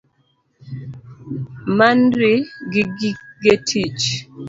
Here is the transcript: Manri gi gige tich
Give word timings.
Manri 1.77 2.33
gi 2.71 2.83
gige 2.97 3.53
tich 3.67 4.05